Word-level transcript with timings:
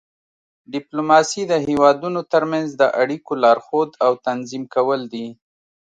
ډیپلوماسي 0.73 1.41
د 1.47 1.53
هیوادونو 1.67 2.19
ترمنځ 2.33 2.67
د 2.81 2.83
اړیکو 3.01 3.31
لارښود 3.43 3.89
او 4.05 4.11
تنظیم 4.27 4.63
کول 4.75 5.01
دي 5.13 5.27